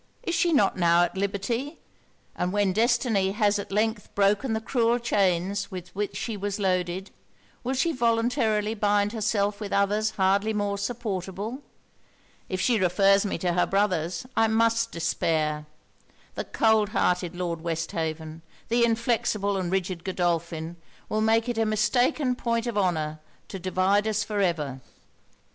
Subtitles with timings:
[0.23, 1.77] Is she not now at liberty?
[2.35, 7.11] And when destiny has at length broken the cruel chains with which she was loaded,
[7.63, 11.61] will she voluntarily bind herself with others hardly more supportable?
[12.49, 15.67] If she refers me to her brothers, I must despair:
[16.33, 20.77] the cold hearted Lord Westhaven, the inflexible and rigid Godolphin,
[21.09, 24.81] will make it a mistaken point of honour to divide us for ever!'